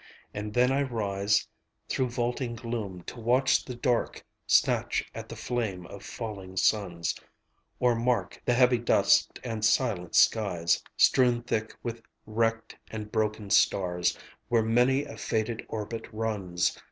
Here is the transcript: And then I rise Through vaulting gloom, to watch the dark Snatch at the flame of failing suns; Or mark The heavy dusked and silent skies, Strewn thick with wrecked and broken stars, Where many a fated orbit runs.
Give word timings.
And 0.33 0.55
then 0.55 0.71
I 0.71 0.81
rise 0.81 1.47
Through 1.87 2.09
vaulting 2.09 2.55
gloom, 2.55 3.03
to 3.03 3.19
watch 3.19 3.63
the 3.63 3.75
dark 3.75 4.25
Snatch 4.47 5.05
at 5.13 5.29
the 5.29 5.35
flame 5.35 5.85
of 5.85 6.01
failing 6.01 6.57
suns; 6.57 7.13
Or 7.79 7.93
mark 7.93 8.41
The 8.43 8.55
heavy 8.55 8.79
dusked 8.79 9.39
and 9.43 9.63
silent 9.63 10.15
skies, 10.15 10.81
Strewn 10.97 11.43
thick 11.43 11.75
with 11.83 12.01
wrecked 12.25 12.75
and 12.89 13.11
broken 13.11 13.51
stars, 13.51 14.17
Where 14.49 14.63
many 14.63 15.03
a 15.05 15.17
fated 15.17 15.63
orbit 15.69 16.07
runs. 16.11 16.75